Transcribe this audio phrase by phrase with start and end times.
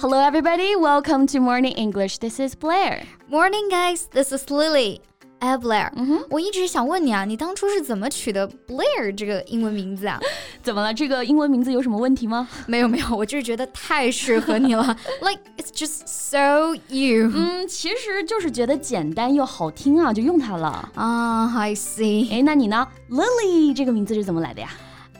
[0.00, 0.76] Hello, everybody.
[0.76, 2.18] Welcome to Morning English.
[2.18, 3.04] This is Blair.
[3.28, 4.08] Morning, guys.
[4.10, 5.00] This is Lily.
[5.40, 10.18] 哎，Blair，、嗯、我一直想问你啊，你当初是怎么取的 Blair 这个英文名字啊？
[10.62, 10.94] 怎么了？
[10.94, 12.48] 这个英文名字有什么问题吗？
[12.66, 17.30] 没有没有，我就是觉得太适合你了，like it's just so you。
[17.34, 20.88] 嗯，其实就是觉得简单又好听啊，就用它了。
[20.94, 22.32] 啊、uh,，I see。
[22.32, 22.88] 哎，那你呢？
[23.10, 24.70] Lily 这个名字是怎么来的呀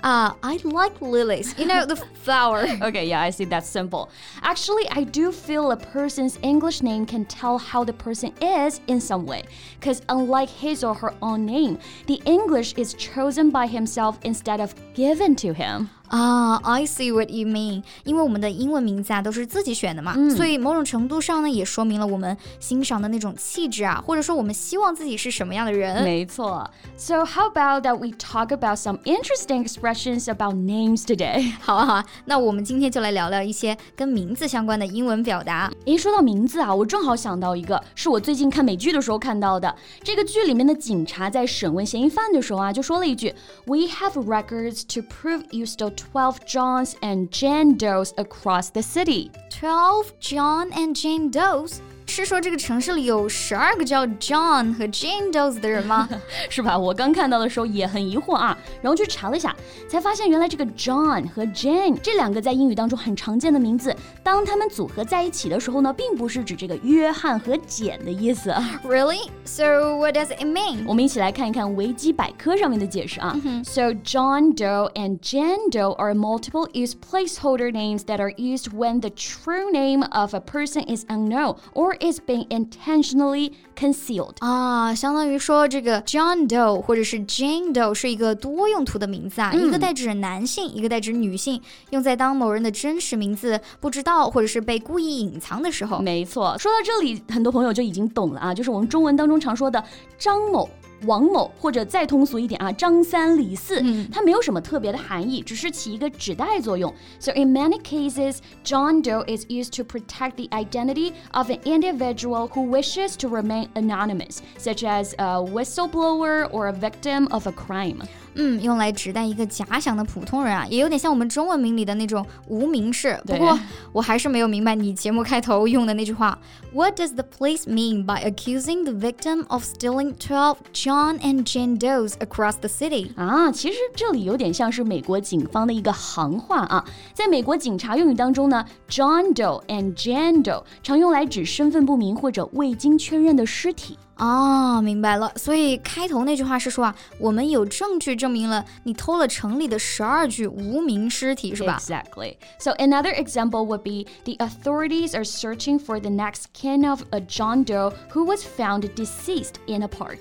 [0.04, 1.58] ？Uh, I like lilies.
[1.58, 2.66] You know, the flower.
[2.82, 3.46] okay, yeah, I see.
[3.46, 4.10] That's simple.
[4.42, 9.00] Actually, I do feel a person's English name can tell how the person is in
[9.02, 9.44] some way.
[9.80, 14.74] Because unlike his or her own name, the English is chosen by himself instead of
[14.94, 15.90] given to him.
[16.09, 17.83] 啊、uh,，I see what you mean。
[18.05, 26.05] 因为我们的英文名字啊都是自己选的嘛，嗯、所以某种程度上呢，也说明了我们欣赏的那种气质啊，或者说我们希望自己是什么样的人。
[26.05, 26.71] 没错。
[26.97, 31.53] So how about that we talk about some interesting expressions about names today？
[31.61, 35.73] 好啊好啊，那我们今天就来聊聊一些跟名字相关的英文表达。
[35.87, 39.75] 诶，说到名字啊，我正好想到一个，是我最近看美剧的时候看到的。
[40.03, 49.32] 这个剧里面的警察在审问嫌疑犯的时候啊，就说了一句：“We have records to prove you stole。” 12 Johns and Jane Does across the city.
[49.50, 51.82] 12 John and Jane Does?
[52.09, 56.09] 是说这个城市里有十二个叫 John 和 Jane Doe 的人吗？
[56.49, 56.79] 是吧？
[56.79, 59.57] 我刚看到的时候也很疑惑啊，然后去查了一下，
[59.89, 68.55] 才发现原来这个 John 和 Jane 这两个在英语当中很常见的名字，当他们组合在一起的时候呢，并不是指这个约翰和简的意思。
[68.85, 69.29] Really?
[69.45, 70.85] So what does it mean?
[70.87, 73.35] 我们一起来看一看维基百科上面的解释啊。
[73.65, 79.11] So John Doe and Jane Doe are multiple use placeholder names that are used when the
[79.11, 86.82] true name of a person is unknown or is being intentionally concealed 啊，相当于说这个 John Doe
[86.82, 91.62] 或者是 Jane Doe 是一个多用途的名字啊，嗯、一个代指男性，一个代指女性，
[91.92, 96.00] 用在当某人的真实名字不知道或者是被故意隐藏的时候。
[96.00, 99.84] 没错，说到这里，很多朋友就已经懂了啊，就是我们中文当中常说的
[100.18, 100.70] 张某。
[101.07, 106.93] 王某，或者再通俗一点啊，张三李四，嗯、它没有什么特别的含义，只是起一个指代作用。
[107.21, 112.63] So in many cases, John Doe is used to protect the identity of an individual who
[112.63, 118.03] wishes to remain anonymous, such as a whistleblower or a victim of a crime.
[118.36, 123.20] 嗯，用来指代一个假想的普通人啊，也有点像我们中文名里的那种无名氏。
[123.26, 123.58] 不过
[123.92, 126.38] 我还是没有明白你节目开头用的那句话。
[126.72, 132.14] What does the police mean by accusing the victim of stealing twelve John and Jane Does
[132.20, 133.10] across the city？
[133.16, 136.86] 啊，其实这里有点像是美国警方的一个行话啊。
[137.14, 143.98] 在美国警察用语当中呢，John Doe and Jane Doe 常用来指身份不明或者未经确认的尸体。
[144.19, 145.33] 哦，明白了。
[145.37, 151.79] 所以开头那句话是说啊，我们有证据证明了你偷了城里的十二具无名尸体，是吧？
[151.81, 152.37] Exactly.
[152.59, 157.21] So another example would be the authorities are searching for the next kin of a
[157.21, 160.19] John Doe who was found deceased in a park.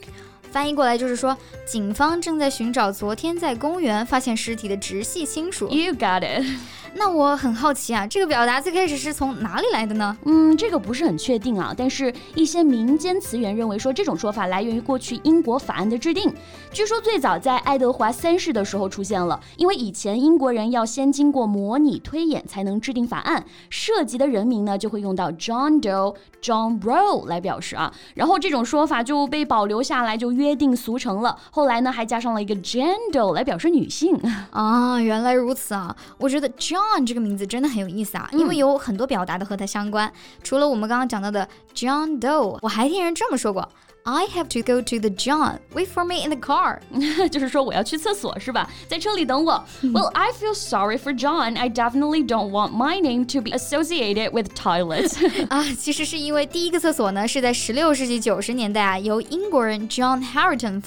[0.51, 1.35] 翻译过来就是说，
[1.65, 5.67] 警方正在寻找昨天在公园发现尸体的直系亲属。
[5.69, 6.45] You got it.
[6.94, 10.16] 那我很好奇啊，这个表达最开始是从哪里来的呢？
[10.24, 16.32] 嗯，这个不是很确定啊，但是一些民间词源认为说这种说法来源于过去英国法案的制定。
[16.72, 31.38] 据说最早在爱德华三世的时候出现了，因为以前英国人要先经过模拟推演才能制定法案，涉及的人名呢就会用到 John Doe、John Roe 来表示啊，然后这种说法就被保留下来，就约定俗成了。
[31.50, 34.18] 后来呢还加上了一个 Jane Doe 来表示女性。
[34.50, 35.94] 啊，原来如此啊！
[36.18, 40.12] 我觉得 John 这个名字真的很有意思啊，因为有很多表达的和它相关。
[40.42, 43.68] 除了我们刚刚讲到的 John Doe，我还听人这么说过。
[44.10, 45.58] I have to go to the John.
[45.74, 46.78] Wait for me in the car.
[47.28, 48.66] 就是说我要去厕所是吧？
[48.88, 49.62] 在车里等我。
[49.82, 51.58] Well, I feel sorry for John.
[51.58, 55.18] I definitely don't want my name to be associated with toilets.
[55.50, 60.80] 啊，其实是因为第一个厕所呢是在十六世纪九十年代啊，由英国人 John Harington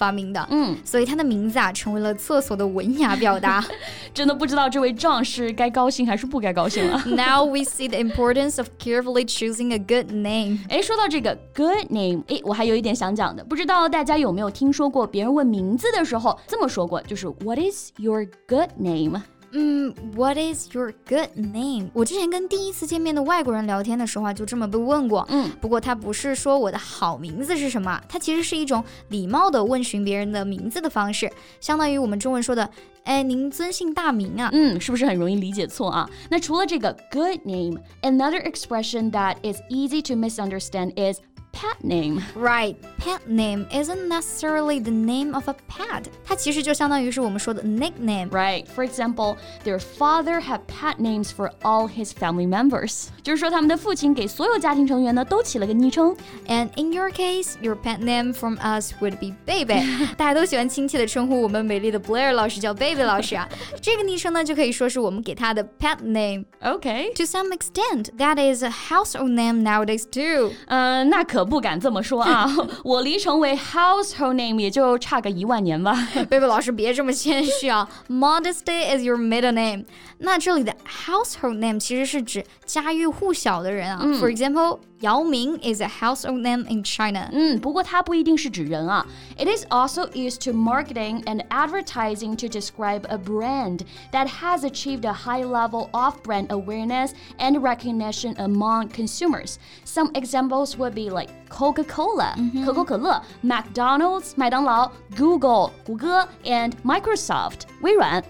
[4.97, 7.03] John 是该高兴还是不该高兴了。
[7.05, 10.57] Now we see the importance of carefully choosing a good name.
[10.69, 13.10] 哎，说到这个 good name，哎，我还有一点想。
[13.10, 19.20] 讲的，不知道大家有没有听说过别人问名字的时候这么说过，就是 What is your good name？
[19.52, 21.88] 嗯，What is your good name？
[21.94, 25.24] 我之前跟第一次见面的外国人聊天的时候啊，就这么被问过。
[25.30, 31.30] 嗯，不过他不是说我的好名字是什么，它其实是一种礼貌的问询别人的名字的方式，
[31.60, 32.68] 相当于我们中文说的，
[33.04, 34.50] 哎，您尊姓大名啊？
[34.52, 36.10] 嗯，是不是很容易理解错啊？
[36.28, 41.20] 那除了这个 good name，another expression that is easy to misunderstand is
[41.52, 42.22] pet name.
[42.34, 46.04] Right, pet name isn't necessarily the name of a pet.
[46.22, 48.28] 它其实就相当于是我们说的 nickname.
[48.28, 48.66] Right.
[48.66, 53.06] For example, their father had pet names for all his family members.
[53.22, 56.14] 就是说他们的父亲给所有家庭成员呢都起了个昵称。
[56.46, 59.82] And in your case, your pet name from us would be Baby.
[60.18, 63.48] 大家都喜欢亲切的称呼我们美丽的 Blair 老师叫 Baby 老师啊。
[63.80, 66.44] 这个昵称呢就可以说是我们给他的 pet name.
[66.60, 67.14] Okay.
[67.14, 70.52] To some extent, that is a household name nowadays too.
[70.66, 72.47] 嗯，那可 不敢这么说啊！
[72.83, 75.95] 我离成为 household name 也就差个一万年吧。
[76.29, 79.85] 贝贝老师别这么谦虚啊！Modesty is your middle name。
[80.19, 84.03] 那这里的 household name 其实是指家喻户晓的人啊。
[84.19, 84.79] For example.
[85.00, 87.28] Yao Ming is a household name in China.
[87.32, 89.06] 嗯，不过它不一定是指人啊。
[89.36, 93.80] It is also used to marketing and advertising to describe a brand
[94.12, 99.58] that has achieved a high level of brand awareness and recognition among consumers.
[99.84, 102.64] Some examples would be like Coca-Cola, mm-hmm.
[102.64, 108.24] 可口可乐, McDonald's, 麦当劳, Google, 谷歌, and Microsoft, 微软.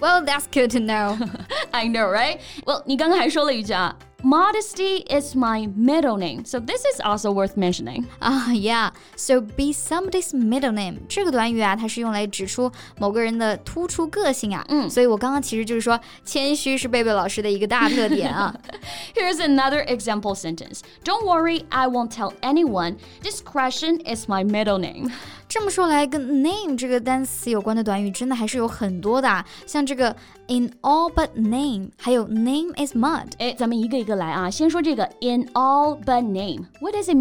[0.00, 1.18] Well, that's good to know.
[1.72, 2.40] I know, right?
[2.64, 3.94] Well, 你刚刚还说了一句啊。
[4.22, 8.06] Modesty is my middle name, so this is also worth mentioning.
[8.20, 8.90] Ah, uh, yeah.
[9.14, 14.64] So be somebody's middle name 这个短语啊，它是用来指出某个人的突出个性啊。
[14.68, 18.52] 嗯，所以我刚刚其实就是说，谦虚是贝贝老师的一个大特点啊。
[19.14, 20.80] Here's another example sentence.
[21.04, 22.96] Don't worry, I won't tell anyone.
[23.22, 25.12] Discretion is my middle name.
[25.48, 30.16] 这么说来，跟 name 这个单词有关的短语真的还是有很多的、啊，像这个
[30.48, 33.28] in all but name，还有 name is mud。
[33.38, 37.16] 哎，咱们一个一个 来啊，先说这个 in all but name，what does it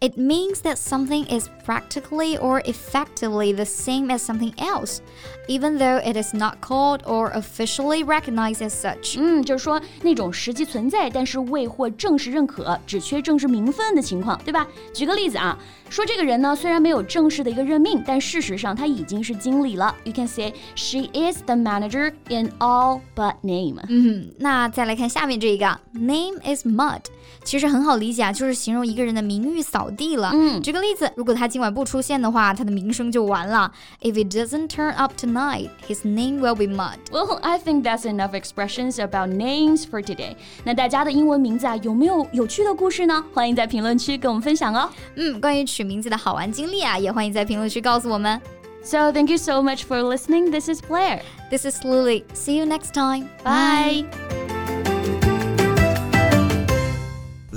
[0.00, 5.00] mean？it means that something is practically or effectively the same as something else,
[5.48, 9.18] even though it is not called or officially recognized as such.
[9.18, 14.66] 嗯，就是说那种实际存在，但是未获正式认可，只缺正式名分的情况，对吧？
[14.92, 15.58] 举个例子啊，
[15.88, 19.94] 说这个人呢，虽然没有正式的一个任命，但事实上他已经是经理了。
[20.04, 23.80] You can say she is the manager in all but name.
[23.88, 27.00] 嗯，那再来看下面这一个，name is mud，
[27.44, 30.30] 其实很好理解啊，就是形容一个人的名誉扫地了。
[30.34, 33.70] 嗯，举个例子，如果他今晚不出现的话，他的名声就完了。
[34.02, 36.98] If he doesn't turn up tonight, his name will be mud.
[37.12, 40.36] Well, I think that's enough expressions about names for today.
[40.64, 43.24] 那大家的英文名字啊，有没有有趣的故事呢？
[43.32, 44.90] 欢迎在评论区跟我们分享哦。
[45.14, 48.40] 嗯，关于取名字的好玩经历啊，也欢迎在评论区告诉我们。
[48.82, 50.50] So thank you so much for listening.
[50.50, 51.20] This is Blair.
[51.50, 52.24] This is Lily.
[52.34, 53.28] See you next time.
[53.42, 54.39] Bye.